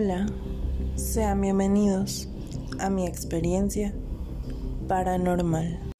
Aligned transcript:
Hola, 0.00 0.26
sean 0.94 1.40
bienvenidos 1.40 2.28
a 2.78 2.88
mi 2.88 3.04
experiencia 3.04 3.92
paranormal. 4.86 5.90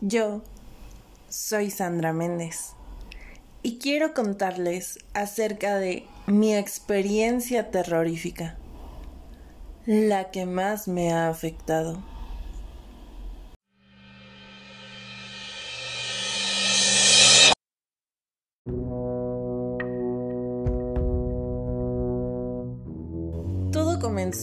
Yo 0.00 0.42
soy 1.28 1.70
Sandra 1.70 2.12
Méndez 2.12 2.72
y 3.62 3.78
quiero 3.78 4.14
contarles 4.14 4.98
acerca 5.14 5.76
de 5.76 6.04
mi 6.26 6.56
experiencia 6.56 7.70
terrorífica, 7.70 8.56
la 9.84 10.32
que 10.32 10.44
más 10.44 10.88
me 10.88 11.12
ha 11.12 11.28
afectado. 11.28 12.02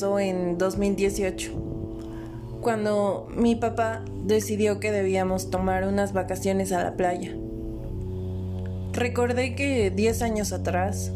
En 0.01 0.57
2018, 0.57 1.51
cuando 2.61 3.27
mi 3.29 3.55
papá 3.55 4.03
decidió 4.25 4.79
que 4.79 4.91
debíamos 4.91 5.51
tomar 5.51 5.87
unas 5.87 6.13
vacaciones 6.13 6.71
a 6.71 6.83
la 6.83 6.97
playa. 6.97 7.31
Recordé 8.93 9.53
que 9.53 9.91
10 9.91 10.21
años 10.23 10.51
atrás 10.51 11.11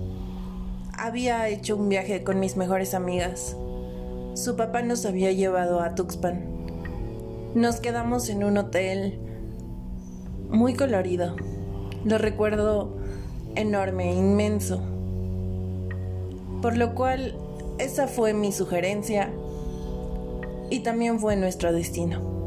había 0.95 1.49
hecho 1.49 1.75
un 1.75 1.89
viaje 1.89 2.23
con 2.23 2.39
mis 2.39 2.55
mejores 2.55 2.93
amigas. 2.93 3.57
Su 4.35 4.55
papá 4.55 4.83
nos 4.83 5.07
había 5.07 5.31
llevado 5.31 5.81
a 5.81 5.95
Tuxpan. 5.95 6.45
Nos 7.55 7.79
quedamos 7.79 8.29
en 8.29 8.43
un 8.43 8.59
hotel 8.59 9.19
muy 10.51 10.75
colorido. 10.75 11.35
Lo 12.05 12.19
recuerdo 12.19 12.95
enorme, 13.55 14.13
inmenso. 14.13 14.83
Por 16.61 16.77
lo 16.77 16.93
cual 16.93 17.33
esa 17.79 18.07
fue 18.07 18.33
mi 18.33 18.51
sugerencia 18.51 19.31
y 20.69 20.79
también 20.79 21.19
fue 21.19 21.35
nuestro 21.35 21.71
destino. 21.71 22.37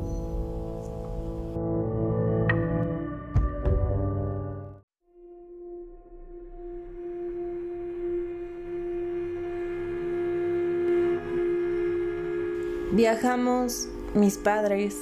Viajamos 12.93 13.89
mis 14.15 14.37
padres, 14.37 14.95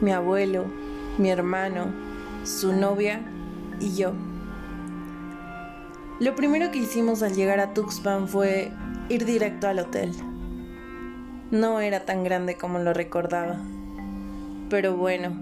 mi 0.00 0.12
abuelo, 0.12 0.66
mi 1.18 1.30
hermano, 1.30 1.86
su 2.44 2.72
novia 2.72 3.22
y 3.80 3.96
yo. 3.96 4.12
Lo 6.20 6.36
primero 6.36 6.70
que 6.70 6.78
hicimos 6.78 7.22
al 7.22 7.34
llegar 7.34 7.60
a 7.60 7.72
Tuxpan 7.72 8.28
fue 8.28 8.70
ir 9.10 9.24
directo 9.26 9.66
al 9.66 9.80
hotel. 9.80 10.12
No 11.50 11.80
era 11.80 12.06
tan 12.06 12.22
grande 12.22 12.56
como 12.56 12.78
lo 12.78 12.94
recordaba. 12.94 13.58
Pero 14.70 14.96
bueno, 14.96 15.36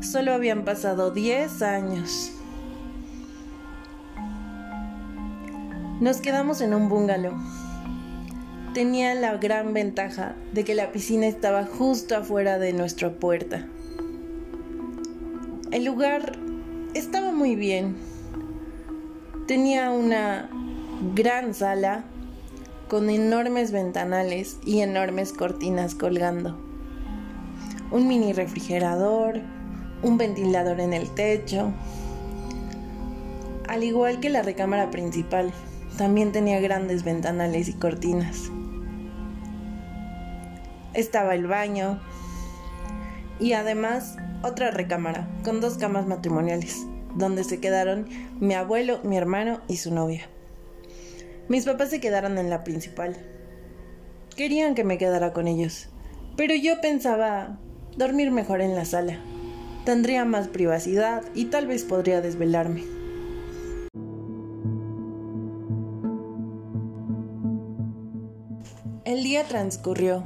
solo 0.00 0.32
habían 0.32 0.64
pasado 0.64 1.10
10 1.10 1.62
años. 1.62 2.32
Nos 6.00 6.20
quedamos 6.20 6.60
en 6.60 6.72
un 6.72 6.88
bungalow. 6.88 7.34
Tenía 8.74 9.14
la 9.16 9.36
gran 9.38 9.74
ventaja 9.74 10.36
de 10.52 10.64
que 10.64 10.76
la 10.76 10.92
piscina 10.92 11.26
estaba 11.26 11.64
justo 11.64 12.16
afuera 12.16 12.58
de 12.58 12.72
nuestra 12.72 13.10
puerta. 13.10 13.66
El 15.72 15.84
lugar 15.84 16.38
estaba 16.94 17.32
muy 17.32 17.56
bien. 17.56 17.96
Tenía 19.48 19.90
una 19.90 20.48
gran 21.16 21.54
sala 21.54 22.04
con 22.90 23.08
enormes 23.08 23.70
ventanales 23.70 24.58
y 24.66 24.80
enormes 24.80 25.32
cortinas 25.32 25.94
colgando. 25.94 26.58
Un 27.92 28.08
mini 28.08 28.32
refrigerador, 28.32 29.40
un 30.02 30.18
ventilador 30.18 30.80
en 30.80 30.92
el 30.92 31.08
techo. 31.14 31.72
Al 33.68 33.84
igual 33.84 34.18
que 34.18 34.28
la 34.28 34.42
recámara 34.42 34.90
principal, 34.90 35.52
también 35.96 36.32
tenía 36.32 36.58
grandes 36.58 37.04
ventanales 37.04 37.68
y 37.68 37.74
cortinas. 37.74 38.50
Estaba 40.92 41.36
el 41.36 41.46
baño 41.46 42.00
y 43.38 43.52
además 43.52 44.16
otra 44.42 44.72
recámara 44.72 45.28
con 45.44 45.60
dos 45.60 45.78
camas 45.78 46.08
matrimoniales, 46.08 46.84
donde 47.14 47.44
se 47.44 47.60
quedaron 47.60 48.08
mi 48.40 48.54
abuelo, 48.54 48.98
mi 49.04 49.16
hermano 49.16 49.60
y 49.68 49.76
su 49.76 49.94
novia. 49.94 50.28
Mis 51.50 51.64
papás 51.64 51.90
se 51.90 51.98
quedaron 51.98 52.38
en 52.38 52.48
la 52.48 52.62
principal. 52.62 53.16
Querían 54.36 54.76
que 54.76 54.84
me 54.84 54.98
quedara 54.98 55.32
con 55.32 55.48
ellos, 55.48 55.88
pero 56.36 56.54
yo 56.54 56.80
pensaba 56.80 57.58
dormir 57.96 58.30
mejor 58.30 58.60
en 58.60 58.76
la 58.76 58.84
sala. 58.84 59.18
Tendría 59.84 60.24
más 60.24 60.46
privacidad 60.46 61.24
y 61.34 61.46
tal 61.46 61.66
vez 61.66 61.82
podría 61.82 62.20
desvelarme. 62.20 62.84
El 69.04 69.24
día 69.24 69.42
transcurrió. 69.42 70.22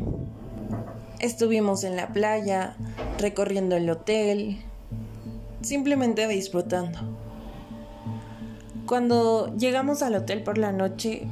Estuvimos 1.20 1.84
en 1.84 1.96
la 1.96 2.12
playa, 2.12 2.76
recorriendo 3.18 3.76
el 3.76 3.88
hotel, 3.88 4.58
simplemente 5.62 6.28
disfrutando. 6.28 7.13
Cuando 8.86 9.54
llegamos 9.56 10.02
al 10.02 10.14
hotel 10.14 10.42
por 10.42 10.58
la 10.58 10.70
noche, 10.70 11.26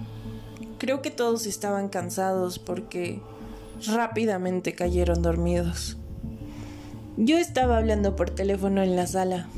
creo 0.78 1.02
que 1.02 1.10
todos 1.10 1.44
estaban 1.46 1.90
cansados 1.90 2.58
porque 2.58 3.20
rápidamente 3.86 4.74
cayeron 4.74 5.20
dormidos. 5.20 5.98
Yo 7.18 7.36
estaba 7.36 7.76
hablando 7.76 8.16
por 8.16 8.30
teléfono 8.30 8.82
en 8.82 8.96
la 8.96 9.06
sala, 9.06 9.48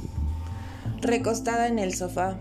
recostada 1.03 1.69
en 1.69 1.79
el 1.79 1.95
sofá. 1.95 2.41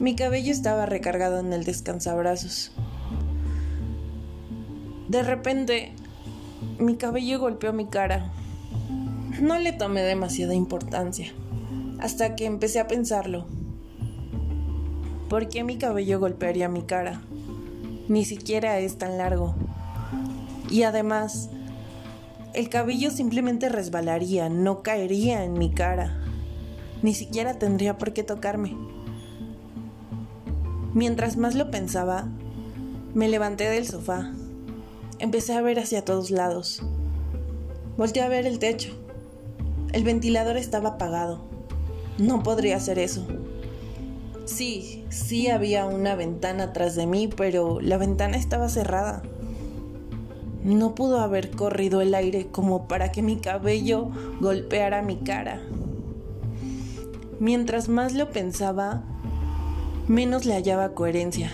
Mi 0.00 0.16
cabello 0.16 0.50
estaba 0.50 0.86
recargado 0.86 1.38
en 1.38 1.52
el 1.52 1.62
descansabrazos. 1.62 2.72
De 5.08 5.22
repente, 5.22 5.92
mi 6.80 6.96
cabello 6.96 7.38
golpeó 7.38 7.72
mi 7.72 7.86
cara. 7.86 8.32
No 9.40 9.56
le 9.56 9.72
tomé 9.72 10.02
demasiada 10.02 10.54
importancia, 10.54 11.32
hasta 12.00 12.34
que 12.34 12.44
empecé 12.44 12.80
a 12.80 12.88
pensarlo. 12.88 13.57
¿Por 15.28 15.48
qué 15.50 15.62
mi 15.62 15.76
cabello 15.76 16.18
golpearía 16.20 16.70
mi 16.70 16.82
cara? 16.82 17.20
Ni 18.08 18.24
siquiera 18.24 18.78
es 18.78 18.96
tan 18.96 19.18
largo. 19.18 19.54
Y 20.70 20.84
además, 20.84 21.50
el 22.54 22.70
cabello 22.70 23.10
simplemente 23.10 23.68
resbalaría, 23.68 24.48
no 24.48 24.82
caería 24.82 25.44
en 25.44 25.52
mi 25.52 25.70
cara. 25.70 26.16
Ni 27.02 27.12
siquiera 27.14 27.58
tendría 27.58 27.98
por 27.98 28.14
qué 28.14 28.22
tocarme. 28.22 28.74
Mientras 30.94 31.36
más 31.36 31.54
lo 31.54 31.70
pensaba, 31.70 32.26
me 33.12 33.28
levanté 33.28 33.68
del 33.68 33.86
sofá. 33.86 34.32
Empecé 35.18 35.52
a 35.52 35.60
ver 35.60 35.78
hacia 35.78 36.06
todos 36.06 36.30
lados. 36.30 36.82
Volté 37.98 38.22
a 38.22 38.28
ver 38.28 38.46
el 38.46 38.58
techo. 38.58 38.96
El 39.92 40.04
ventilador 40.04 40.56
estaba 40.56 40.90
apagado. 40.90 41.44
No 42.16 42.42
podría 42.42 42.76
hacer 42.76 42.98
eso. 42.98 43.26
Sí, 44.48 45.04
sí 45.10 45.50
había 45.50 45.84
una 45.84 46.16
ventana 46.16 46.64
atrás 46.64 46.96
de 46.96 47.06
mí, 47.06 47.28
pero 47.28 47.82
la 47.82 47.98
ventana 47.98 48.38
estaba 48.38 48.70
cerrada. 48.70 49.22
No 50.64 50.94
pudo 50.94 51.20
haber 51.20 51.50
corrido 51.50 52.00
el 52.00 52.14
aire 52.14 52.46
como 52.46 52.88
para 52.88 53.12
que 53.12 53.20
mi 53.20 53.36
cabello 53.36 54.08
golpeara 54.40 55.02
mi 55.02 55.16
cara. 55.16 55.60
Mientras 57.38 57.90
más 57.90 58.14
lo 58.14 58.30
pensaba, 58.30 59.04
menos 60.08 60.46
le 60.46 60.54
hallaba 60.54 60.94
coherencia. 60.94 61.52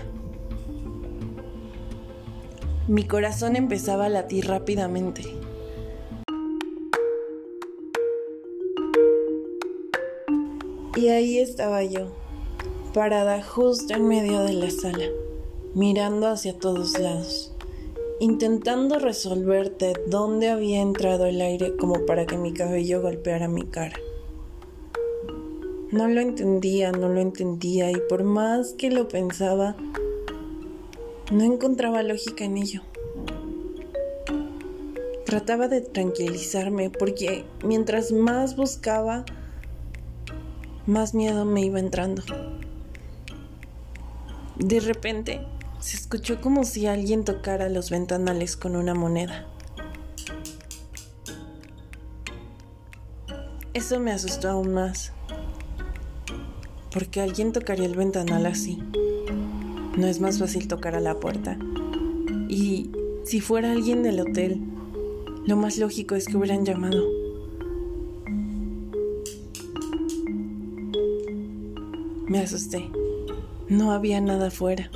Mi 2.87 3.03
corazón 3.03 3.57
empezaba 3.57 4.07
a 4.07 4.09
latir 4.09 4.47
rápidamente. 4.47 5.25
Y 10.97 11.09
ahí 11.09 11.39
estaba 11.39 11.83
yo 11.83 12.24
parada 12.95 13.43
justo 13.43 13.93
en 13.93 14.07
medio 14.07 14.45
de 14.45 14.53
la 14.53 14.71
sala, 14.71 15.07
mirando 15.75 16.29
hacia 16.29 16.57
todos 16.57 16.97
lados, 17.01 17.53
intentando 18.21 19.01
resolver 19.01 19.77
de 19.77 19.95
dónde 20.07 20.49
había 20.49 20.81
entrado 20.81 21.27
el 21.27 21.41
aire 21.41 21.77
como 21.77 22.07
para 22.07 22.25
que 22.25 22.39
mi 22.39 22.55
cabello 22.55 23.03
golpeara 23.03 23.49
mi 23.49 23.65
cara. 23.65 23.99
No 25.91 26.07
lo 26.07 26.21
entendía, 26.21 26.93
no 26.93 27.09
lo 27.09 27.21
entendía 27.21 27.91
y 27.91 27.97
por 28.09 28.23
más 28.23 28.75
que 28.75 28.93
lo 28.93 29.09
pensaba, 29.09 29.75
no 31.33 31.43
encontraba 31.43 32.05
lógica 32.05 32.45
en 32.45 32.59
ello. 32.59 32.83
Trataba 35.27 35.67
de 35.67 35.81
tranquilizarme 35.81 36.91
porque 36.91 37.45
mientras 37.65 38.13
más 38.13 38.55
buscaba, 38.55 39.25
más 40.87 41.13
miedo 41.13 41.45
me 41.45 41.63
iba 41.63 41.81
entrando. 41.81 42.23
De 44.65 44.81
repente, 44.81 45.43
se 45.79 45.99
escuchó 45.99 46.41
como 46.41 46.65
si 46.65 46.87
alguien 46.87 47.23
tocara 47.23 47.69
los 47.69 47.91
ventanales 47.91 48.57
con 48.57 48.77
una 48.77 48.95
moneda. 48.95 49.47
Eso 53.75 54.01
me 54.01 54.11
asustó 54.11 54.49
aún 54.49 54.73
más. 54.73 55.13
Porque 56.91 57.21
alguien 57.21 57.53
tocaría 57.53 57.85
el 57.85 57.95
ventanal 57.95 58.47
así. 58.47 58.83
No 59.99 60.07
es 60.07 60.19
más 60.23 60.39
fácil 60.39 60.67
tocar 60.67 60.95
a 60.95 61.01
la 61.01 61.21
puerta. 61.21 61.59
Y 62.49 62.91
si 63.25 63.43
fuera 63.43 63.71
alguien 63.71 64.03
del 64.03 64.19
hotel, 64.19 64.63
lo 65.47 65.57
más 65.57 65.77
lógico 65.77 66.15
es 66.15 66.25
que 66.25 66.39
hubieran 66.39 66.65
llamado. 66.65 67.07
Me 72.27 72.39
asusté. 72.39 72.91
No 73.69 73.93
había 73.93 74.21
nada 74.21 74.49
afuera. 74.49 74.91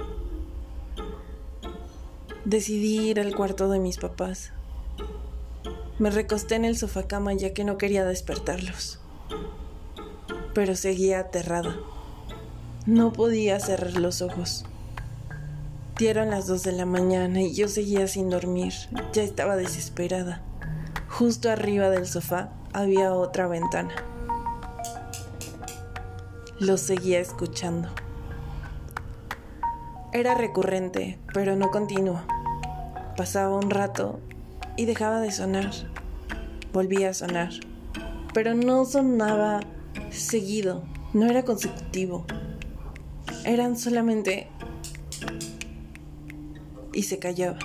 Decidí 2.44 3.08
ir 3.08 3.18
al 3.18 3.34
cuarto 3.34 3.70
de 3.70 3.78
mis 3.78 3.96
papás. 3.96 4.52
Me 5.98 6.10
recosté 6.10 6.56
en 6.56 6.66
el 6.66 6.76
sofá 6.76 7.04
cama 7.04 7.32
ya 7.32 7.54
que 7.54 7.64
no 7.64 7.78
quería 7.78 8.04
despertarlos. 8.04 9.00
Pero 10.52 10.76
seguía 10.76 11.20
aterrada. 11.20 11.76
No 12.84 13.12
podía 13.12 13.58
cerrar 13.58 13.94
los 13.94 14.20
ojos. 14.20 14.66
Dieron 15.96 16.28
las 16.30 16.46
dos 16.46 16.62
de 16.62 16.72
la 16.72 16.84
mañana 16.84 17.40
y 17.40 17.54
yo 17.54 17.68
seguía 17.68 18.06
sin 18.06 18.28
dormir. 18.28 18.74
Ya 19.14 19.22
estaba 19.22 19.56
desesperada. 19.56 20.42
Justo 21.08 21.50
arriba 21.50 21.88
del 21.88 22.06
sofá 22.06 22.50
había 22.74 23.14
otra 23.14 23.48
ventana. 23.48 23.94
Lo 26.60 26.76
seguía 26.76 27.18
escuchando. 27.18 27.88
Era 30.18 30.34
recurrente, 30.34 31.16
pero 31.32 31.54
no 31.54 31.70
continuo. 31.70 32.20
Pasaba 33.16 33.56
un 33.56 33.70
rato 33.70 34.18
y 34.76 34.84
dejaba 34.84 35.20
de 35.20 35.30
sonar. 35.30 35.70
Volvía 36.72 37.10
a 37.10 37.14
sonar, 37.14 37.50
pero 38.34 38.56
no 38.56 38.84
sonaba 38.84 39.60
seguido, 40.10 40.82
no 41.12 41.26
era 41.26 41.44
consecutivo. 41.44 42.26
Eran 43.44 43.78
solamente... 43.78 44.48
y 46.92 47.04
se 47.04 47.20
callaba. 47.20 47.60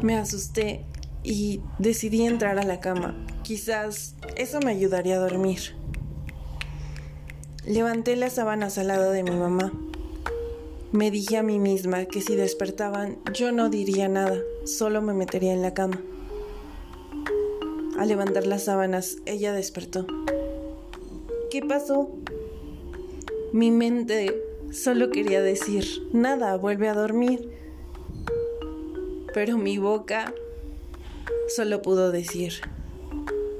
Me 0.00 0.16
asusté 0.16 0.86
y 1.22 1.60
decidí 1.78 2.22
entrar 2.22 2.58
a 2.58 2.62
la 2.62 2.80
cama. 2.80 3.14
Quizás 3.42 4.14
eso 4.36 4.60
me 4.60 4.70
ayudaría 4.70 5.16
a 5.16 5.18
dormir. 5.18 5.78
Levanté 7.66 8.16
las 8.16 8.34
sábanas 8.34 8.78
al 8.78 8.88
lado 8.88 9.10
de 9.12 9.22
mi 9.22 9.32
mamá 9.32 9.72
me 10.92 11.12
dije 11.12 11.36
a 11.36 11.44
mí 11.44 11.60
misma 11.60 12.04
que 12.06 12.20
si 12.20 12.34
despertaban 12.34 13.18
yo 13.32 13.52
no 13.52 13.68
diría 13.68 14.08
nada, 14.08 14.40
solo 14.64 15.00
me 15.00 15.14
metería 15.14 15.52
en 15.52 15.62
la 15.62 15.72
cama. 15.72 16.00
Al 17.96 18.08
levantar 18.08 18.44
las 18.46 18.64
sábanas, 18.64 19.18
ella 19.24 19.52
despertó. 19.52 20.04
¿Qué 21.50 21.62
pasó? 21.62 22.10
Mi 23.52 23.70
mente 23.70 24.34
solo 24.72 25.10
quería 25.10 25.42
decir, 25.42 25.84
nada, 26.12 26.56
vuelve 26.56 26.88
a 26.88 26.94
dormir. 26.94 27.52
Pero 29.32 29.58
mi 29.58 29.78
boca 29.78 30.34
solo 31.54 31.82
pudo 31.82 32.10
decir, 32.10 32.54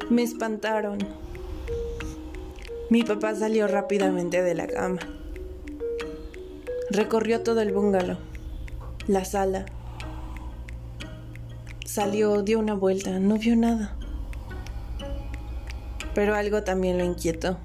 me 0.08 0.24
espantaron. 0.24 0.98
Mi 2.90 3.04
papá 3.04 3.36
salió 3.36 3.68
rápidamente 3.68 4.42
de 4.42 4.56
la 4.56 4.66
cama. 4.66 4.98
Recorrió 6.90 7.40
todo 7.40 7.60
el 7.60 7.72
bungalow, 7.72 8.18
la 9.06 9.24
sala. 9.24 9.64
Salió, 11.86 12.42
dio 12.42 12.58
una 12.58 12.74
vuelta, 12.74 13.20
no 13.20 13.38
vio 13.38 13.54
nada. 13.54 13.94
Pero 16.16 16.34
algo 16.34 16.64
también 16.64 16.98
lo 16.98 17.04
inquietó. 17.04 17.58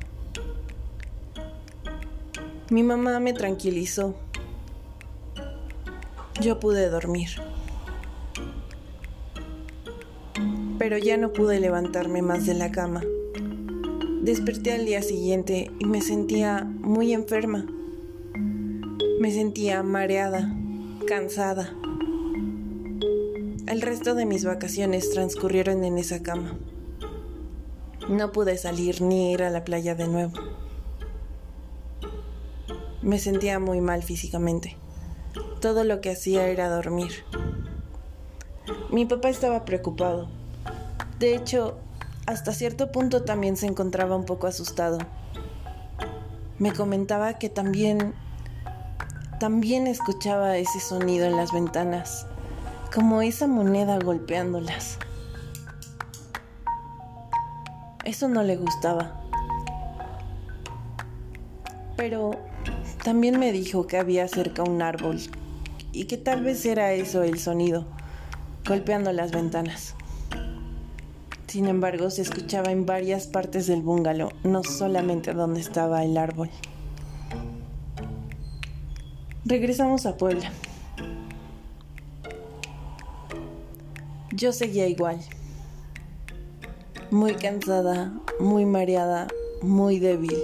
Mi 2.70 2.84
mamá 2.84 3.20
me 3.20 3.34
tranquilizó. 3.34 4.14
Yo 6.40 6.60
pude 6.60 6.88
dormir. 6.88 7.30
Pero 10.78 11.00
ya 11.00 11.18
no 11.18 11.34
pude 11.34 11.60
levantarme 11.60 12.22
más 12.22 12.46
de 12.46 12.54
la 12.54 12.72
cama. 12.72 13.02
Desperté 14.26 14.72
al 14.72 14.86
día 14.86 15.04
siguiente 15.04 15.70
y 15.78 15.86
me 15.86 16.02
sentía 16.02 16.64
muy 16.64 17.14
enferma. 17.14 17.68
Me 19.20 19.32
sentía 19.32 19.84
mareada, 19.84 20.52
cansada. 21.06 21.76
El 23.68 23.84
resto 23.84 24.16
de 24.16 24.26
mis 24.26 24.44
vacaciones 24.44 25.12
transcurrieron 25.12 25.84
en 25.84 26.00
esa 26.00 26.24
cama. 26.24 26.58
No 28.10 28.32
pude 28.32 28.58
salir 28.58 29.04
ni 29.04 29.32
ir 29.32 29.44
a 29.44 29.52
la 29.52 29.64
playa 29.64 29.94
de 29.94 30.08
nuevo. 30.08 30.34
Me 33.04 33.20
sentía 33.20 33.60
muy 33.60 33.80
mal 33.80 34.02
físicamente. 34.02 34.76
Todo 35.62 35.84
lo 35.84 36.02
que 36.02 36.10
hacía 36.10 36.48
era 36.48 36.68
dormir. 36.68 37.12
Mi 38.92 39.06
papá 39.06 39.30
estaba 39.30 39.66
preocupado. 39.66 40.30
De 41.20 41.36
hecho, 41.36 41.78
hasta 42.26 42.54
cierto 42.54 42.92
punto 42.92 43.24
también 43.24 43.56
se 43.58 43.68
encontraba 43.68 44.16
un 44.16 44.26
poco 44.26 44.48
asustado. 44.48 44.98
Me 46.58 46.74
comentaba 46.74 47.34
que 47.38 47.50
también 47.50 48.16
también 49.40 49.86
escuchaba 49.86 50.58
ese 50.58 50.80
sonido 50.80 51.26
en 51.26 51.36
las 51.36 51.52
ventanas, 51.52 52.26
como 52.94 53.22
esa 53.22 53.48
moneda 53.48 54.00
golpeándolas. 54.00 54.98
Eso 58.06 58.30
no 58.30 58.44
le 58.44 58.56
gustaba. 58.56 59.22
Pero 61.98 62.32
también 63.04 63.40
me 63.40 63.52
dijo 63.52 63.88
que 63.88 63.98
había 63.98 64.28
cerca 64.28 64.64
un 64.64 64.82
árbol 64.82 65.20
y 65.92 66.06
que 66.06 66.18
tal 66.18 66.44
vez 66.44 66.66
era 66.66 66.94
eso 66.94 67.24
el 67.24 67.38
sonido, 67.40 67.86
golpeando 68.66 69.12
las 69.12 69.32
ventanas. 69.32 69.96
Sin 71.56 71.68
embargo, 71.68 72.10
se 72.10 72.22
escuchaba 72.22 72.70
en 72.74 72.86
varias 72.86 73.28
partes 73.28 73.66
del 73.66 73.82
bungalow, 73.82 74.30
no 74.44 74.62
solamente 74.62 75.32
donde 75.32 75.62
estaba 75.62 76.04
el 76.04 76.18
árbol. 76.18 76.50
Regresamos 79.46 80.06
a 80.06 80.18
Puebla. 80.18 80.52
Yo 84.34 84.52
seguía 84.52 84.90
igual. 84.90 85.22
Muy 87.10 87.36
cansada, 87.36 88.12
muy 88.38 88.66
mareada, 88.66 89.30
muy 89.62 90.00
débil. 90.00 90.36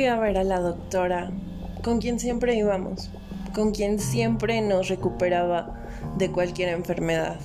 Fui 0.00 0.06
a 0.06 0.18
ver 0.18 0.38
a 0.38 0.44
la 0.44 0.60
doctora, 0.60 1.30
con 1.84 1.98
quien 1.98 2.18
siempre 2.18 2.54
íbamos 2.54 3.10
con 3.52 3.72
quien 3.72 3.98
siempre 3.98 4.62
nos 4.62 4.88
recuperaba 4.88 5.74
de 6.16 6.32
cualquier 6.32 6.70
enfermedad. 6.70 7.36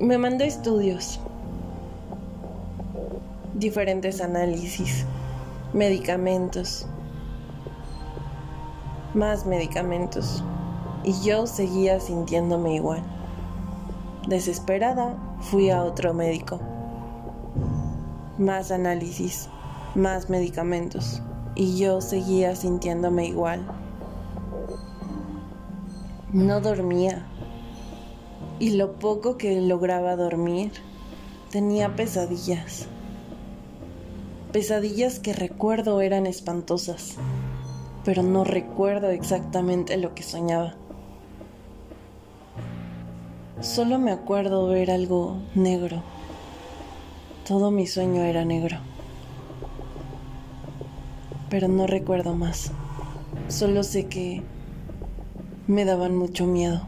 Me 0.00 0.18
mandó 0.18 0.42
estudios, 0.42 1.20
diferentes 3.54 4.20
análisis, 4.20 5.06
medicamentos, 5.72 6.84
más 9.14 9.46
medicamentos, 9.46 10.42
y 11.04 11.12
yo 11.22 11.46
seguía 11.46 12.00
sintiéndome 12.00 12.74
igual. 12.74 13.04
Desesperada, 14.26 15.14
fui 15.42 15.70
a 15.70 15.84
otro 15.84 16.12
médico. 16.12 16.58
Más 18.36 18.72
análisis, 18.72 19.48
más 19.94 20.30
medicamentos 20.30 21.20
y 21.54 21.76
yo 21.76 22.00
seguía 22.00 22.56
sintiéndome 22.56 23.26
igual. 23.26 23.66
No 26.32 26.60
dormía 26.60 27.26
y 28.58 28.70
lo 28.70 28.94
poco 28.94 29.36
que 29.36 29.60
lograba 29.60 30.16
dormir 30.16 30.72
tenía 31.50 31.94
pesadillas. 31.94 32.86
Pesadillas 34.52 35.18
que 35.18 35.32
recuerdo 35.32 36.00
eran 36.00 36.26
espantosas, 36.26 37.16
pero 38.04 38.22
no 38.22 38.44
recuerdo 38.44 39.10
exactamente 39.10 39.96
lo 39.96 40.14
que 40.14 40.22
soñaba. 40.22 40.74
Solo 43.60 43.98
me 43.98 44.10
acuerdo 44.10 44.66
ver 44.66 44.90
algo 44.90 45.36
negro. 45.54 46.02
Todo 47.46 47.70
mi 47.70 47.86
sueño 47.86 48.22
era 48.22 48.44
negro 48.44 48.78
pero 51.52 51.68
no 51.68 51.86
recuerdo 51.86 52.34
más. 52.34 52.72
Solo 53.48 53.82
sé 53.82 54.06
que 54.06 54.42
me 55.66 55.84
daban 55.84 56.16
mucho 56.16 56.46
miedo. 56.46 56.80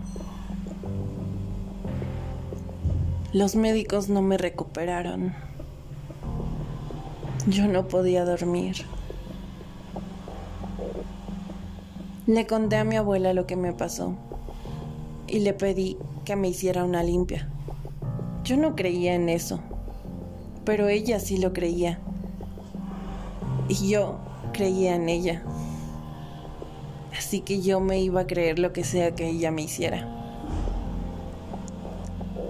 Los 3.35 3.57
médicos 3.57 4.09
no 4.09 4.23
me 4.23 4.39
recuperaron. 4.39 5.35
Yo 7.47 7.69
no 7.69 7.89
podía 7.89 8.25
dormir. 8.25 8.87
Le 12.27 12.47
conté 12.47 12.77
a 12.77 12.85
mi 12.85 12.97
abuela 12.97 13.35
lo 13.35 13.47
que 13.47 13.57
me 13.57 13.75
pasó 13.75 14.15
y 15.27 15.41
le 15.41 15.53
pedí 15.53 15.99
que 16.25 16.37
me 16.37 16.49
hiciera 16.49 16.85
una 16.85 17.03
limpia. 17.03 17.51
Yo 18.45 18.57
no 18.57 18.77
creía 18.77 19.15
en 19.15 19.29
eso, 19.29 19.61
pero 20.65 20.89
ella 20.89 21.21
sí 21.21 21.37
lo 21.37 21.53
creía. 21.53 21.99
Y 23.69 23.91
yo 23.91 24.21
creía 24.55 24.95
en 24.95 25.11
ella. 25.11 25.43
Así 27.17 27.41
que 27.41 27.61
yo 27.61 27.81
me 27.81 28.01
iba 28.01 28.23
a 28.23 28.27
creer 28.27 28.59
lo 28.59 28.73
que 28.73 28.85
sea 28.85 29.15
que 29.15 29.29
ella 29.29 29.51
me 29.51 29.63
hiciera. 29.63 30.09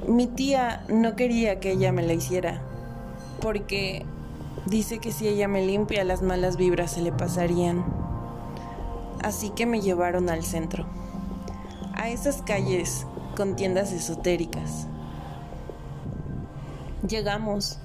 Mi 0.06 0.28
tía 0.28 0.84
no 0.88 1.16
quería 1.16 1.58
que 1.58 1.72
ella 1.72 1.90
me 1.90 2.02
la 2.02 2.12
hiciera, 2.12 2.60
porque 3.40 4.06
dice 4.66 4.98
que 4.98 5.10
si 5.10 5.26
ella 5.26 5.48
me 5.48 5.66
limpia 5.66 6.04
las 6.04 6.22
malas 6.22 6.56
vibras 6.56 6.92
se 6.92 7.02
le 7.02 7.10
pasarían. 7.10 7.84
Así 9.22 9.50
que 9.50 9.66
me 9.66 9.80
llevaron 9.80 10.28
al 10.28 10.44
centro, 10.44 10.86
a 11.94 12.10
esas 12.10 12.42
calles 12.42 13.06
con 13.36 13.56
tiendas 13.56 13.92
esotéricas. 13.92 14.86
Llegamos 17.08 17.78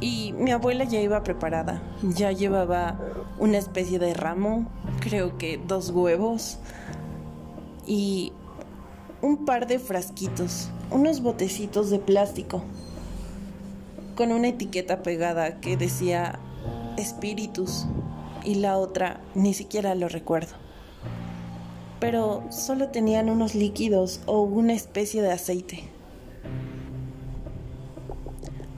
y 0.00 0.32
mi 0.32 0.50
abuela 0.50 0.84
ya 0.84 1.00
iba 1.00 1.22
preparada, 1.22 1.82
ya 2.02 2.32
llevaba 2.32 2.98
una 3.38 3.58
especie 3.58 3.98
de 3.98 4.14
ramo, 4.14 4.66
creo 5.00 5.36
que 5.36 5.58
dos 5.58 5.90
huevos 5.90 6.58
y 7.86 8.32
un 9.22 9.44
par 9.44 9.66
de 9.66 9.78
frasquitos, 9.78 10.70
unos 10.90 11.20
botecitos 11.20 11.90
de 11.90 11.98
plástico 11.98 12.62
con 14.14 14.32
una 14.32 14.48
etiqueta 14.48 15.02
pegada 15.02 15.60
que 15.60 15.76
decía 15.76 16.38
espíritus 16.96 17.86
y 18.44 18.56
la 18.56 18.76
otra 18.78 19.20
ni 19.34 19.54
siquiera 19.54 19.94
lo 19.94 20.08
recuerdo. 20.08 20.54
Pero 22.00 22.44
solo 22.50 22.88
tenían 22.88 23.28
unos 23.28 23.54
líquidos 23.54 24.20
o 24.26 24.42
una 24.42 24.72
especie 24.72 25.22
de 25.22 25.32
aceite. 25.32 25.99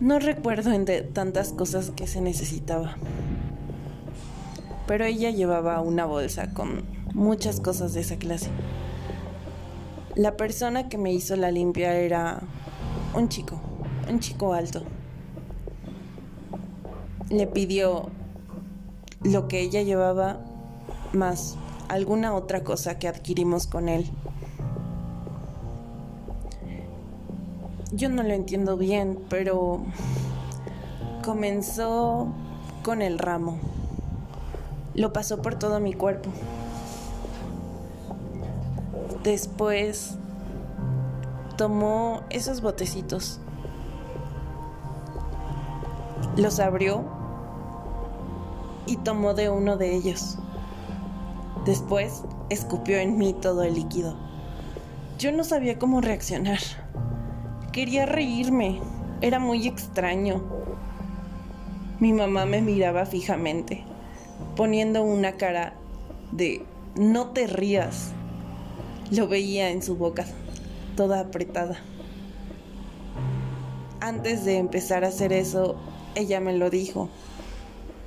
No 0.03 0.19
recuerdo 0.19 0.73
entre 0.73 1.03
tantas 1.03 1.53
cosas 1.53 1.93
que 1.95 2.09
se 2.09 2.21
necesitaba. 2.21 2.97
Pero 4.89 5.05
ella 5.05 5.31
llevaba 5.31 5.81
una 5.81 6.07
bolsa 6.07 6.53
con 6.53 6.83
muchas 7.15 7.61
cosas 7.61 7.95
de 7.95 8.01
esa 8.01 8.17
clase. 8.17 8.51
La 10.17 10.37
persona 10.37 10.89
que 10.89 10.99
me 10.99 11.13
hizo 11.13 11.37
la 11.37 11.53
limpia 11.53 11.95
era 11.95 12.41
un 13.15 13.29
chico, 13.29 13.61
un 14.11 14.19
chico 14.19 14.55
alto. 14.55 14.83
Le 17.31 17.47
pidió 17.47 18.11
lo 19.23 19.47
que 19.47 19.61
ella 19.61 19.83
llevaba 19.83 20.41
más 21.13 21.57
alguna 21.89 22.35
otra 22.35 22.65
cosa 22.65 22.99
que 22.99 23.07
adquirimos 23.07 23.69
con 23.69 23.89
él. 23.89 24.11
Yo 27.95 28.09
no 28.09 28.23
lo 28.23 28.33
entiendo 28.33 28.79
bien, 28.79 29.19
pero 29.29 29.83
comenzó 31.23 32.27
con 32.83 33.03
el 33.03 33.19
ramo. 33.19 33.59
Lo 34.95 35.13
pasó 35.13 35.43
por 35.43 35.57
todo 35.57 35.79
mi 35.79 35.93
cuerpo. 35.93 36.31
Después 39.23 40.17
tomó 41.59 42.23
esos 42.31 42.63
botecitos. 42.63 43.41
Los 46.37 46.61
abrió 46.61 47.05
y 48.87 48.97
tomó 48.97 49.35
de 49.35 49.51
uno 49.51 49.77
de 49.77 49.95
ellos. 49.95 50.39
Después 51.67 52.25
escupió 52.49 52.97
en 52.97 53.19
mí 53.19 53.35
todo 53.35 53.65
el 53.65 53.75
líquido. 53.75 54.17
Yo 55.19 55.31
no 55.31 55.45
sabía 55.45 55.79
cómo 55.79 56.01
reaccionar. 56.01 56.59
Quería 57.73 58.05
reírme. 58.05 58.81
Era 59.23 59.39
muy 59.39 59.67
extraño. 59.67 60.43
Mi 62.01 62.13
mamá 62.13 62.45
me 62.45 62.61
miraba 62.61 63.07
fijamente, 63.07 63.83
poniendo 64.57 65.03
una 65.03 65.39
cara 65.39 65.73
de 66.33 66.67
no 66.97 67.31
te 67.31 67.47
rías. 67.47 68.11
Lo 69.11 69.27
veía 69.27 69.71
en 69.71 69.83
su 69.83 69.97
boca, 69.97 70.27
toda 70.97 71.21
apretada. 71.21 71.79
Antes 74.01 74.45
de 74.45 74.59
empezar 74.59 75.03
a 75.05 75.09
hacer 75.09 75.33
eso, 75.33 75.77
ella 76.15 76.41
me 76.41 76.53
lo 76.53 76.69
dijo. 76.69 77.09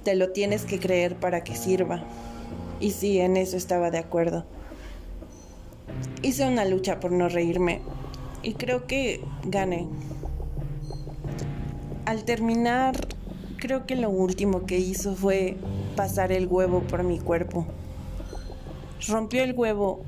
Te 0.04 0.14
lo 0.14 0.32
tienes 0.32 0.66
que 0.66 0.80
creer 0.80 1.16
para 1.16 1.44
que 1.44 1.56
sirva. 1.56 2.04
Y 2.80 2.92
sí, 2.92 3.20
en 3.20 3.36
eso 3.36 3.58
estaba 3.58 3.90
de 3.90 3.98
acuerdo. 3.98 4.46
Hice 6.22 6.48
una 6.48 6.66
lucha 6.66 7.00
por 7.00 7.12
no 7.12 7.30
reírme, 7.30 7.82
y 8.44 8.54
creo 8.54 8.88
que 8.88 9.24
gané. 9.44 9.88
Al 12.06 12.24
terminar, 12.24 12.96
creo 13.58 13.86
que 13.86 13.96
lo 13.96 14.10
último 14.10 14.66
que 14.66 14.78
hizo 14.78 15.16
fue 15.16 15.58
pasar 15.96 16.32
el 16.32 16.48
huevo 16.48 16.82
por 16.82 17.04
mi 17.04 17.20
cuerpo. 17.20 17.66
Rompió 19.08 19.44
el 19.44 19.54
huevo 19.54 20.04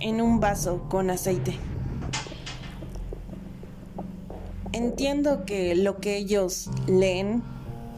en 0.00 0.20
un 0.20 0.40
vaso 0.40 0.86
con 0.88 1.10
aceite. 1.10 1.56
Entiendo 4.72 5.44
que 5.44 5.74
lo 5.74 5.98
que 5.98 6.16
ellos 6.16 6.70
leen 6.86 7.42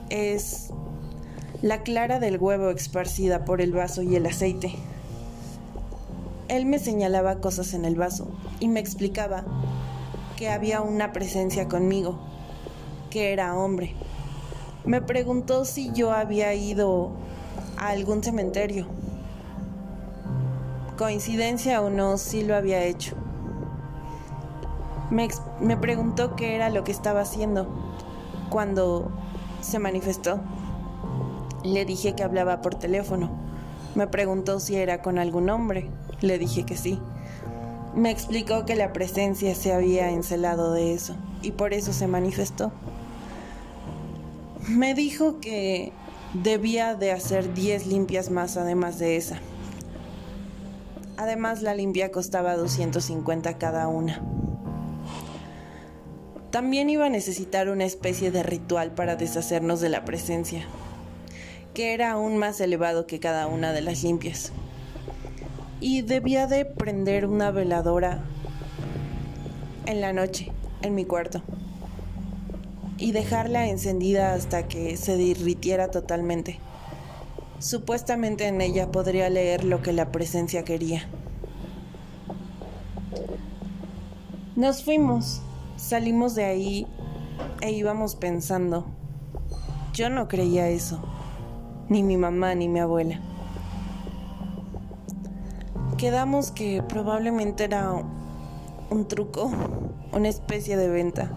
es 0.08 0.70
la 1.62 1.82
clara 1.82 2.20
del 2.20 2.38
huevo 2.38 2.70
esparcida 2.70 3.44
por 3.44 3.60
el 3.60 3.72
vaso 3.72 4.02
y 4.02 4.16
el 4.16 4.26
aceite. 4.26 4.74
Él 6.50 6.66
me 6.66 6.80
señalaba 6.80 7.36
cosas 7.36 7.74
en 7.74 7.84
el 7.84 7.94
vaso 7.94 8.26
y 8.58 8.66
me 8.66 8.80
explicaba 8.80 9.44
que 10.36 10.50
había 10.50 10.80
una 10.80 11.12
presencia 11.12 11.68
conmigo, 11.68 12.18
que 13.08 13.32
era 13.32 13.54
hombre. 13.54 13.94
Me 14.84 15.00
preguntó 15.00 15.64
si 15.64 15.92
yo 15.92 16.10
había 16.10 16.52
ido 16.54 17.12
a 17.76 17.90
algún 17.90 18.24
cementerio. 18.24 18.88
Coincidencia 20.98 21.80
o 21.82 21.88
no, 21.88 22.18
sí 22.18 22.42
lo 22.42 22.56
había 22.56 22.82
hecho. 22.82 23.14
Me, 25.12 25.28
me 25.60 25.76
preguntó 25.76 26.34
qué 26.34 26.56
era 26.56 26.68
lo 26.68 26.82
que 26.82 26.90
estaba 26.90 27.20
haciendo 27.20 27.68
cuando 28.50 29.12
se 29.60 29.78
manifestó. 29.78 30.40
Le 31.62 31.84
dije 31.84 32.16
que 32.16 32.24
hablaba 32.24 32.60
por 32.60 32.74
teléfono. 32.74 33.30
Me 33.94 34.08
preguntó 34.08 34.58
si 34.58 34.74
era 34.74 35.00
con 35.00 35.16
algún 35.16 35.48
hombre. 35.48 35.88
Le 36.20 36.38
dije 36.38 36.64
que 36.64 36.76
sí. 36.76 36.98
Me 37.94 38.10
explicó 38.10 38.64
que 38.66 38.76
la 38.76 38.92
presencia 38.92 39.54
se 39.54 39.72
había 39.72 40.10
encelado 40.10 40.72
de 40.72 40.94
eso 40.94 41.16
y 41.42 41.52
por 41.52 41.72
eso 41.72 41.92
se 41.92 42.06
manifestó. 42.06 42.72
Me 44.68 44.94
dijo 44.94 45.40
que 45.40 45.92
debía 46.34 46.94
de 46.94 47.10
hacer 47.10 47.54
10 47.54 47.86
limpias 47.86 48.30
más 48.30 48.56
además 48.56 48.98
de 48.98 49.16
esa. 49.16 49.40
Además 51.16 51.62
la 51.62 51.74
limpia 51.74 52.12
costaba 52.12 52.56
250 52.56 53.58
cada 53.58 53.88
una. 53.88 54.22
También 56.50 56.90
iba 56.90 57.06
a 57.06 57.10
necesitar 57.10 57.68
una 57.68 57.84
especie 57.84 58.30
de 58.30 58.42
ritual 58.42 58.92
para 58.92 59.16
deshacernos 59.16 59.80
de 59.80 59.88
la 59.88 60.04
presencia, 60.04 60.64
que 61.74 61.94
era 61.94 62.12
aún 62.12 62.38
más 62.38 62.60
elevado 62.60 63.06
que 63.06 63.20
cada 63.20 63.46
una 63.46 63.72
de 63.72 63.80
las 63.80 64.02
limpias 64.02 64.52
y 65.80 66.02
debía 66.02 66.46
de 66.46 66.66
prender 66.66 67.26
una 67.26 67.50
veladora 67.50 68.22
en 69.86 70.00
la 70.00 70.12
noche 70.12 70.52
en 70.82 70.94
mi 70.94 71.04
cuarto 71.04 71.42
y 72.98 73.12
dejarla 73.12 73.68
encendida 73.68 74.34
hasta 74.34 74.68
que 74.68 74.96
se 74.98 75.16
derritiera 75.16 75.90
totalmente. 75.90 76.58
Supuestamente 77.58 78.46
en 78.46 78.60
ella 78.60 78.90
podría 78.90 79.30
leer 79.30 79.64
lo 79.64 79.82
que 79.82 79.92
la 79.92 80.12
presencia 80.12 80.64
quería. 80.64 81.08
Nos 84.54 84.84
fuimos, 84.84 85.40
salimos 85.76 86.34
de 86.34 86.44
ahí 86.44 86.86
e 87.62 87.72
íbamos 87.72 88.16
pensando. 88.16 88.84
Yo 89.94 90.10
no 90.10 90.28
creía 90.28 90.68
eso, 90.68 91.02
ni 91.88 92.02
mi 92.02 92.18
mamá 92.18 92.54
ni 92.54 92.68
mi 92.68 92.80
abuela 92.80 93.20
quedamos 96.00 96.50
que 96.50 96.82
probablemente 96.82 97.64
era 97.64 97.92
un 98.88 99.06
truco, 99.06 99.52
una 100.14 100.30
especie 100.30 100.78
de 100.78 100.88
venta. 100.88 101.30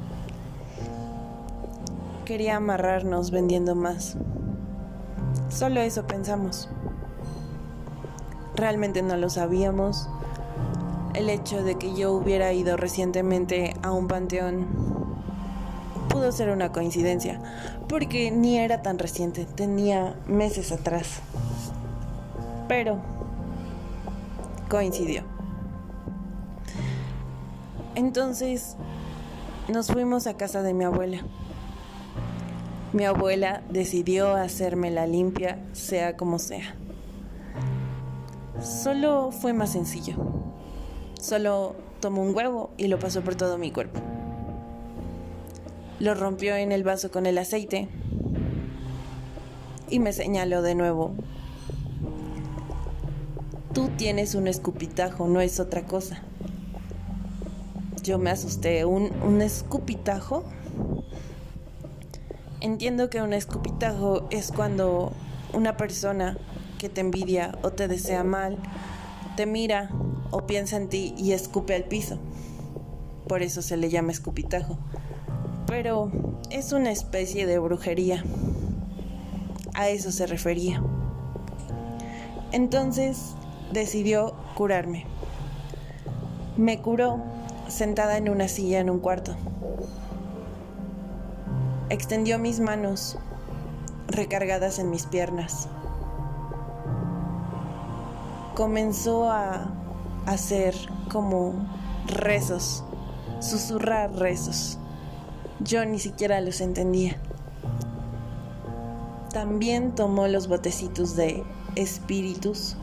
Quería 2.24 2.55
amarrarnos 2.55 3.29
vendiendo 3.29 3.75
más. 3.75 4.15
Solo 5.50 5.82
eso 5.82 6.08
pensamos. 6.08 6.70
realmente 8.55 9.01
no 9.01 9.17
lo 9.17 9.29
sabíamos. 9.29 10.08
El 11.13 11.29
hecho 11.29 11.62
de 11.62 11.75
que 11.75 11.93
yo 11.93 12.13
hubiera 12.13 12.53
ido 12.53 12.77
recientemente 12.77 13.74
a 13.84 13.91
un 13.91 14.08
panteón 14.08 14.65
pudo 16.08 16.32
ser 16.32 16.50
una 16.51 16.72
coincidencia, 16.72 17.41
porque 17.89 18.32
ni 18.32 18.60
era 18.60 18.82
tan 18.82 18.98
reciente, 18.98 19.43
tenía 19.43 20.15
meses 20.25 20.72
atrás. 20.72 21.20
Pero 22.70 23.12
coincidió. 24.70 25.24
Entonces 27.96 28.75
nos 29.67 29.88
fuimos 29.88 30.27
a 30.27 30.36
casa 30.36 30.62
de 30.62 30.74
mi 30.74 30.84
abuela. 30.84 31.24
Mi 32.91 33.05
abuela 33.05 33.63
decidió 33.70 34.36
hacerme 34.36 34.91
la 34.91 35.08
limpia, 35.08 35.60
sea 35.74 36.15
como 36.15 36.38
sea. 36.39 36.75
Solo 38.62 39.32
fue 39.32 39.53
más 39.53 39.72
sencillo. 39.72 40.15
Solo 41.20 41.75
tomó 42.00 42.22
un 42.22 42.36
huevo 42.36 42.72
y 42.77 42.88
lo 42.88 43.00
pasó 43.00 43.22
por 43.22 43.36
todo 43.36 43.58
mi 43.58 43.72
cuerpo. 43.72 44.00
Lo 46.00 46.13
rompió 46.15 46.55
en 46.55 46.72
el 46.72 46.84
vaso 46.84 47.12
con 47.12 47.25
el 47.25 47.38
aceite 47.38 47.88
y 49.89 50.00
me 50.00 50.13
señaló 50.13 50.62
de 50.62 50.75
nuevo. 50.75 51.13
Tú 53.74 53.89
tienes 53.98 54.36
un 54.36 54.48
escupitajo, 54.48 55.27
no 55.27 55.42
es 55.42 55.60
otra 55.60 55.84
cosa. 55.86 56.22
Yo 58.03 58.20
me 58.20 58.30
asusté. 58.30 58.86
¿Un, 58.86 59.12
un 59.24 59.42
escupitajo? 59.42 60.44
Entiendo 62.62 63.10
que 63.10 63.22
un 63.22 63.34
escupitajo 63.34 64.27
es 64.30 64.51
cuando 64.51 65.12
una 65.53 65.77
persona 65.77 66.38
que 66.77 66.89
te 66.89 67.01
envidia 67.01 67.58
o 67.62 67.72
te 67.72 67.88
desea 67.88 68.24
mal 68.24 68.58
te 69.36 69.46
mira 69.46 69.89
o 70.32 70.46
piensa 70.46 70.77
en 70.77 70.89
ti 70.89 71.13
y 71.18 71.32
escupe 71.32 71.75
al 71.75 71.86
piso. 71.86 72.20
Por 73.27 73.42
eso 73.42 73.62
se 73.62 73.77
le 73.77 73.89
llama 73.89 74.12
escupitajo. 74.12 74.77
Pero 75.65 76.12
es 76.50 76.72
una 76.72 76.92
especie 76.92 77.46
de 77.46 77.58
brujería. 77.58 78.24
A 79.74 79.89
eso 79.89 80.12
se 80.12 80.27
refería. 80.27 80.84
Entonces 82.51 83.34
decidió 83.74 84.34
curarme. 84.56 85.06
Me 86.58 86.80
curó 86.80 87.20
sentada 87.68 88.18
en 88.18 88.30
una 88.30 88.48
silla 88.48 88.80
en 88.80 88.89
un 88.89 89.00
cuarto. 89.00 89.36
Extendió 91.89 92.38
mis 92.38 92.60
manos 92.60 93.18
recargadas 94.08 94.80
en 94.80 94.89
mis 94.89 95.06
piernas. 95.08 95.68
Comenzó 98.56 99.32
a 99.32 99.72
hacer 100.27 100.75
como 101.12 101.53
rezos, 102.06 102.84
susurrar 103.39 104.13
rezos. 104.13 104.77
Yo 105.60 105.84
ni 105.86 105.98
siquiera 105.98 106.39
los 106.42 106.62
entendía. 106.62 107.18
También 109.34 109.96
tomó 109.96 110.27
los 110.27 110.48
botecitos 110.48 111.15
de 111.15 111.44
espíritus 111.75 112.77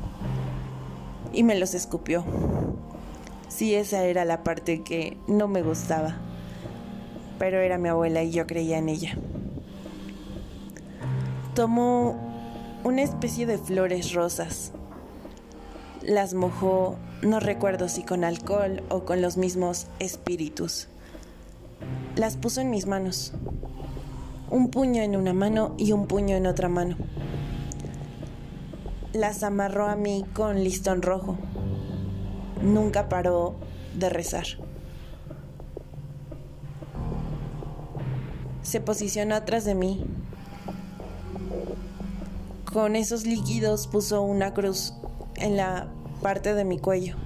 y 1.32 1.42
me 1.42 1.58
los 1.58 1.74
escupió. 1.74 2.24
Sí, 3.48 3.74
esa 3.74 4.04
era 4.04 4.24
la 4.24 4.42
parte 4.42 4.82
que 4.82 5.16
no 5.26 5.48
me 5.48 5.62
gustaba, 5.62 6.16
pero 7.38 7.58
era 7.60 7.78
mi 7.78 7.88
abuela 7.88 8.22
y 8.22 8.30
yo 8.30 8.46
creía 8.46 8.78
en 8.78 8.88
ella. 8.88 9.16
Tomó 11.54 12.16
una 12.84 13.02
especie 13.02 13.46
de 13.46 13.58
flores 13.58 14.14
rosas. 14.14 14.72
Las 16.02 16.32
mojó, 16.32 16.96
no 17.22 17.40
recuerdo 17.40 17.88
si 17.88 18.02
con 18.02 18.24
alcohol 18.24 18.82
o 18.88 19.04
con 19.04 19.20
los 19.20 19.36
mismos 19.36 19.88
espíritus. 19.98 20.88
Las 22.16 22.36
puso 22.36 22.60
en 22.60 22.70
mis 22.70 22.86
manos. 22.86 23.32
Un 24.48 24.70
puño 24.70 25.02
en 25.02 25.16
una 25.16 25.32
mano 25.32 25.74
y 25.76 25.92
un 25.92 26.06
puño 26.06 26.36
en 26.36 26.46
otra 26.46 26.68
mano. 26.68 26.96
Las 29.12 29.42
amarró 29.42 29.86
a 29.88 29.96
mí 29.96 30.24
con 30.34 30.62
listón 30.62 31.02
rojo 31.02 31.36
nunca 32.62 33.08
paró 33.08 33.54
de 33.94 34.08
rezar. 34.08 34.44
Se 38.62 38.80
posicionó 38.80 39.34
atrás 39.34 39.64
de 39.64 39.74
mí. 39.74 40.04
Con 42.72 42.94
esos 42.94 43.26
líquidos 43.26 43.86
puso 43.86 44.22
una 44.22 44.54
cruz 44.54 44.94
en 45.36 45.56
la 45.56 45.88
parte 46.22 46.54
de 46.54 46.64
mi 46.64 46.78
cuello. 46.78 47.16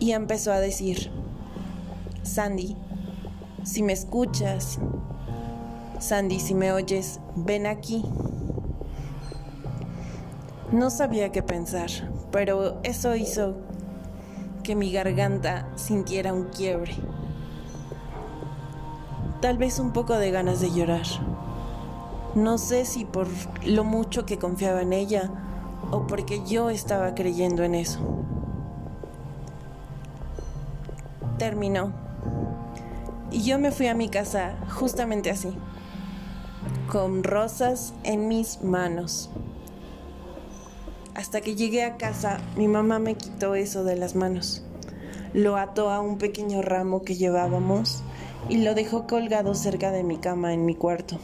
Y 0.00 0.12
empezó 0.12 0.52
a 0.52 0.58
decir, 0.58 1.12
Sandy, 2.24 2.76
si 3.62 3.84
me 3.84 3.92
escuchas, 3.92 4.80
Sandy, 6.00 6.40
si 6.40 6.54
me 6.54 6.72
oyes, 6.72 7.20
ven 7.36 7.66
aquí. 7.66 8.04
No 10.72 10.88
sabía 10.88 11.30
qué 11.32 11.42
pensar, 11.42 11.90
pero 12.30 12.80
eso 12.82 13.14
hizo 13.14 13.56
que 14.62 14.74
mi 14.74 14.90
garganta 14.90 15.68
sintiera 15.76 16.32
un 16.32 16.44
quiebre. 16.44 16.94
Tal 19.42 19.58
vez 19.58 19.78
un 19.78 19.92
poco 19.92 20.16
de 20.16 20.30
ganas 20.30 20.62
de 20.62 20.70
llorar. 20.70 21.04
No 22.34 22.56
sé 22.56 22.86
si 22.86 23.04
por 23.04 23.26
lo 23.66 23.84
mucho 23.84 24.24
que 24.24 24.38
confiaba 24.38 24.80
en 24.80 24.94
ella 24.94 25.30
o 25.90 26.06
porque 26.06 26.42
yo 26.46 26.70
estaba 26.70 27.14
creyendo 27.14 27.64
en 27.64 27.74
eso. 27.74 28.00
Terminó. 31.36 31.92
Y 33.30 33.42
yo 33.42 33.58
me 33.58 33.72
fui 33.72 33.88
a 33.88 33.94
mi 33.94 34.08
casa 34.08 34.54
justamente 34.70 35.30
así, 35.30 35.54
con 36.90 37.24
rosas 37.24 37.92
en 38.04 38.26
mis 38.26 38.62
manos. 38.62 39.28
Hasta 41.14 41.42
que 41.42 41.54
llegué 41.54 41.84
a 41.84 41.98
casa, 41.98 42.40
mi 42.56 42.68
mamá 42.68 42.98
me 42.98 43.16
quitó 43.16 43.54
eso 43.54 43.84
de 43.84 43.96
las 43.96 44.14
manos. 44.14 44.62
Lo 45.34 45.56
ató 45.56 45.90
a 45.90 46.00
un 46.00 46.16
pequeño 46.16 46.62
ramo 46.62 47.02
que 47.02 47.16
llevábamos 47.16 48.02
y 48.48 48.58
lo 48.58 48.74
dejó 48.74 49.06
colgado 49.06 49.54
cerca 49.54 49.90
de 49.90 50.04
mi 50.04 50.16
cama 50.16 50.54
en 50.54 50.64
mi 50.64 50.74
cuarto. 50.74 51.18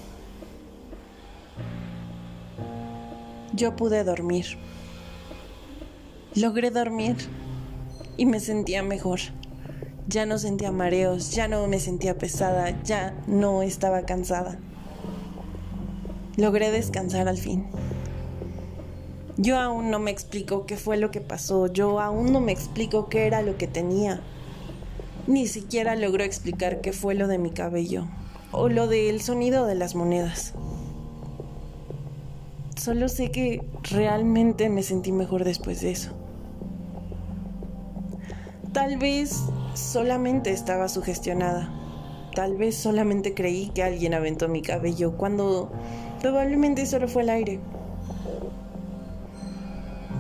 Yo 3.55 3.77
pude 3.77 4.05
dormir. 4.05 4.47
Logré 6.35 6.71
dormir 6.71 7.17
y 8.19 8.27
me 8.27 8.41
sentía 8.41 8.83
mejor. 8.83 9.21
Ya 10.07 10.27
no 10.27 10.39
sentía 10.39 10.71
mareos, 10.71 11.33
ya 11.33 11.49
no 11.49 11.67
me 11.67 11.81
sentía 11.81 12.17
pesada, 12.17 12.83
ya 12.83 13.15
no 13.27 13.63
estaba 13.63 14.03
cansada. 14.03 14.59
Logré 16.37 16.71
descansar 16.71 17.27
al 17.27 17.39
fin. 17.39 17.67
Yo 19.41 19.57
aún 19.57 19.93
no 19.93 20.01
me 20.01 20.11
explico 20.11 20.67
qué 20.67 20.77
fue 20.77 20.97
lo 20.97 21.13
que 21.13 21.21
pasó, 21.21 21.69
yo 21.69 22.01
aún 22.01 22.33
no 22.33 22.41
me 22.41 22.51
explico 22.51 23.09
qué 23.09 23.29
era 23.29 23.41
lo 23.41 23.57
que 23.57 23.69
tenía. 23.69 24.21
Ni 25.29 25.47
siquiera 25.47 25.95
logro 25.95 26.25
explicar 26.25 26.81
qué 26.81 26.93
fue 26.93 27.15
lo 27.15 27.29
de 27.29 27.39
mi 27.39 27.51
cabello 27.51 28.09
o 28.51 28.69
lo 28.69 28.89
del 28.89 29.21
sonido 29.21 29.65
de 29.65 29.77
las 29.77 29.95
monedas. 29.95 30.55
Solo 32.77 33.09
sé 33.09 33.31
que 33.31 33.65
realmente 33.93 34.69
me 34.71 34.83
sentí 34.83 35.13
mejor 35.13 35.45
después 35.45 35.83
de 35.83 35.93
eso. 35.93 36.11
Tal 38.73 38.99
vez 38.99 39.41
solamente 39.75 40.51
estaba 40.51 40.89
sugestionada. 40.89 41.73
Tal 42.35 42.57
vez 42.57 42.77
solamente 42.77 43.35
creí 43.35 43.69
que 43.69 43.85
alguien 43.85 44.15
aventó 44.15 44.49
mi 44.49 44.63
cabello 44.63 45.17
cuando 45.17 45.71
probablemente 46.21 46.87
solo 46.87 47.07
fue 47.07 47.23
el 47.23 47.31
aire. 47.31 47.61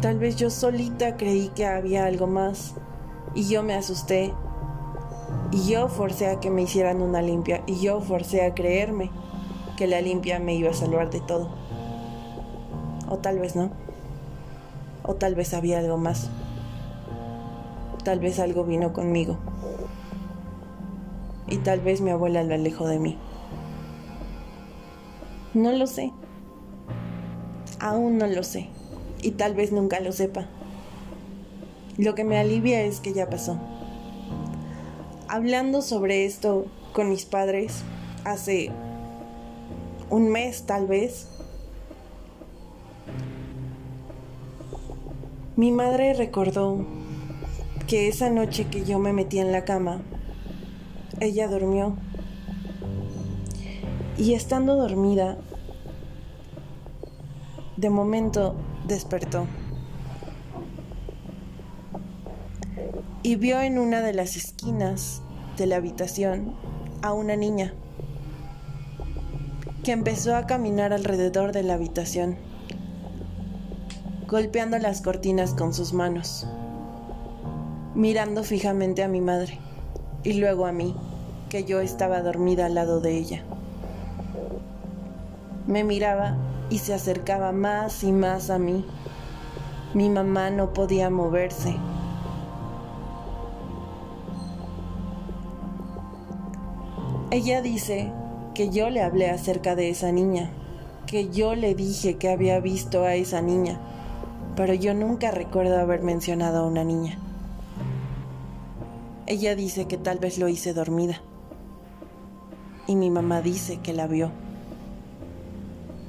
Tal 0.00 0.16
vez 0.20 0.36
yo 0.36 0.48
solita 0.48 1.16
creí 1.16 1.48
que 1.48 1.66
había 1.66 2.04
algo 2.04 2.28
más 2.28 2.74
y 3.34 3.48
yo 3.48 3.64
me 3.64 3.74
asusté 3.74 4.32
y 5.50 5.68
yo 5.68 5.88
forcé 5.88 6.28
a 6.28 6.38
que 6.38 6.50
me 6.50 6.62
hicieran 6.62 7.02
una 7.02 7.20
limpia 7.20 7.64
y 7.66 7.80
yo 7.80 8.00
forcé 8.00 8.46
a 8.46 8.54
creerme 8.54 9.10
que 9.76 9.88
la 9.88 10.00
limpia 10.00 10.38
me 10.38 10.54
iba 10.54 10.70
a 10.70 10.74
salvar 10.74 11.10
de 11.10 11.20
todo. 11.20 11.50
O 13.08 13.16
tal 13.18 13.40
vez 13.40 13.56
no. 13.56 13.72
O 15.02 15.16
tal 15.16 15.34
vez 15.34 15.52
había 15.52 15.80
algo 15.80 15.96
más. 15.96 16.30
Tal 18.04 18.20
vez 18.20 18.38
algo 18.38 18.62
vino 18.62 18.92
conmigo. 18.92 19.36
Y 21.48 21.56
tal 21.56 21.80
vez 21.80 22.00
mi 22.02 22.10
abuela 22.10 22.44
lo 22.44 22.54
alejó 22.54 22.86
de 22.86 23.00
mí. 23.00 23.18
No 25.54 25.72
lo 25.72 25.88
sé. 25.88 26.12
Aún 27.80 28.16
no 28.18 28.28
lo 28.28 28.44
sé 28.44 28.77
y 29.22 29.32
tal 29.32 29.54
vez 29.54 29.72
nunca 29.72 30.00
lo 30.00 30.12
sepa. 30.12 30.46
Lo 31.96 32.14
que 32.14 32.24
me 32.24 32.38
alivia 32.38 32.82
es 32.82 33.00
que 33.00 33.12
ya 33.12 33.28
pasó. 33.28 33.58
Hablando 35.28 35.82
sobre 35.82 36.24
esto 36.26 36.66
con 36.92 37.10
mis 37.10 37.24
padres 37.24 37.82
hace 38.24 38.70
un 40.10 40.30
mes 40.30 40.62
tal 40.62 40.86
vez, 40.86 41.28
Mi 45.58 45.72
madre 45.72 46.14
recordó 46.14 46.86
que 47.88 48.06
esa 48.06 48.30
noche 48.30 48.68
que 48.68 48.84
yo 48.84 49.00
me 49.00 49.12
metí 49.12 49.40
en 49.40 49.50
la 49.50 49.64
cama, 49.64 50.02
ella 51.18 51.48
durmió. 51.48 51.96
Y 54.16 54.34
estando 54.34 54.76
dormida, 54.76 55.36
de 57.76 57.90
momento 57.90 58.54
despertó. 58.88 59.46
Y 63.22 63.36
vio 63.36 63.60
en 63.60 63.78
una 63.78 64.00
de 64.00 64.14
las 64.14 64.36
esquinas 64.36 65.22
de 65.56 65.66
la 65.66 65.76
habitación 65.76 66.54
a 67.02 67.12
una 67.12 67.36
niña 67.36 67.74
que 69.84 69.92
empezó 69.92 70.34
a 70.34 70.46
caminar 70.46 70.92
alrededor 70.92 71.52
de 71.52 71.62
la 71.62 71.74
habitación, 71.74 72.36
golpeando 74.26 74.78
las 74.78 75.02
cortinas 75.02 75.54
con 75.54 75.72
sus 75.72 75.92
manos 75.92 76.46
mirando 77.98 78.44
fijamente 78.44 79.02
a 79.02 79.08
mi 79.08 79.20
madre 79.20 79.58
y 80.22 80.34
luego 80.34 80.66
a 80.66 80.72
mí, 80.72 80.94
que 81.48 81.64
yo 81.64 81.80
estaba 81.80 82.20
dormida 82.22 82.66
al 82.66 82.74
lado 82.76 83.00
de 83.00 83.18
ella. 83.18 83.42
Me 85.66 85.82
miraba 85.82 86.36
y 86.70 86.78
se 86.78 86.94
acercaba 86.94 87.52
más 87.52 88.04
y 88.04 88.12
más 88.12 88.50
a 88.50 88.58
mí. 88.58 88.84
Mi 89.94 90.10
mamá 90.10 90.50
no 90.50 90.72
podía 90.72 91.10
moverse. 91.10 91.76
Ella 97.30 97.62
dice 97.62 98.12
que 98.54 98.70
yo 98.70 98.90
le 98.90 99.02
hablé 99.02 99.30
acerca 99.30 99.76
de 99.76 99.90
esa 99.90 100.12
niña, 100.12 100.50
que 101.06 101.28
yo 101.28 101.54
le 101.54 101.74
dije 101.74 102.16
que 102.16 102.30
había 102.30 102.60
visto 102.60 103.04
a 103.04 103.14
esa 103.14 103.42
niña, 103.42 103.78
pero 104.56 104.74
yo 104.74 104.94
nunca 104.94 105.30
recuerdo 105.30 105.78
haber 105.78 106.02
mencionado 106.02 106.60
a 106.60 106.66
una 106.66 106.84
niña. 106.84 107.18
Ella 109.26 109.54
dice 109.54 109.86
que 109.86 109.98
tal 109.98 110.18
vez 110.18 110.38
lo 110.38 110.48
hice 110.48 110.72
dormida. 110.72 111.20
Y 112.86 112.96
mi 112.96 113.10
mamá 113.10 113.42
dice 113.42 113.76
que 113.76 113.92
la 113.92 114.06
vio. 114.06 114.30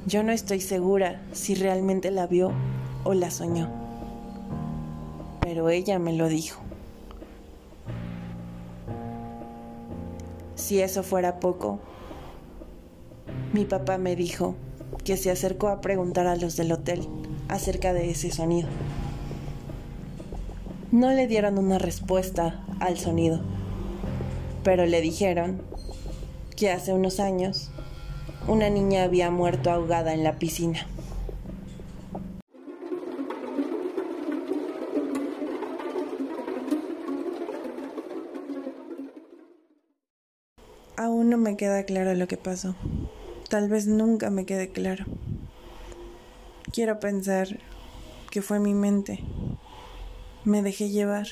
Yo 0.10 0.24
no 0.24 0.32
estoy 0.32 0.60
segura 0.60 1.22
si 1.34 1.54
realmente 1.54 2.10
la 2.10 2.26
vio 2.26 2.52
o 3.04 3.14
la 3.14 3.30
soñó. 3.30 3.70
Pero 5.40 5.70
ella 5.70 6.00
me 6.00 6.14
lo 6.14 6.28
dijo. 6.28 6.60
Si 10.56 10.82
eso 10.82 11.04
fuera 11.04 11.40
poco, 11.40 11.78
mi 13.54 13.66
papá 13.66 14.00
me 14.00 14.16
dijo 14.16 14.56
que 15.06 15.16
se 15.16 15.30
acercó 15.30 15.68
a 15.68 15.80
preguntar 15.80 16.26
a 16.26 16.36
los 16.36 16.56
del 16.56 16.72
hotel 16.72 17.08
acerca 17.48 17.94
de 17.94 18.10
ese 18.10 18.32
sonido. 18.32 18.68
No 20.92 21.12
le 21.12 21.28
dieron 21.28 21.60
una 21.60 21.78
respuesta 21.78 22.66
al 22.80 22.98
sonido. 22.98 23.42
Pero 24.64 24.88
le 24.88 25.02
dijeron 25.02 25.62
que 26.56 26.72
hace 26.72 26.94
unos 26.94 27.20
años 27.20 27.70
una 28.48 28.70
niña 28.70 29.04
había 29.04 29.30
muerto 29.30 29.72
ahogada 29.72 30.14
en 30.14 30.24
la 30.24 30.40
piscina. 30.40 30.88
Aún 40.98 41.30
no 41.30 41.38
me 41.38 41.56
queda 41.56 41.84
claro 41.84 42.14
lo 42.14 42.28
que 42.28 42.38
pasó. 42.38 42.76
Tal 43.50 43.70
vez 43.70 43.88
nunca 43.88 44.30
me 44.30 44.46
quede 44.46 44.70
claro. 44.70 45.06
Quiero 46.72 47.00
pensar 47.00 47.60
que 48.30 48.42
fue 48.42 48.60
mi 48.60 48.74
mente. 48.74 49.24
Me 50.44 50.62
dejé 50.62 50.90
llevar. 50.90 51.28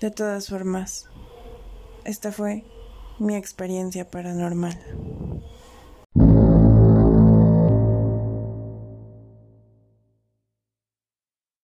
De 0.00 0.10
todas 0.10 0.48
formas, 0.48 1.08
esta 2.04 2.32
fue 2.32 2.64
mi 3.18 3.36
experiencia 3.36 4.10
paranormal. 4.10 4.78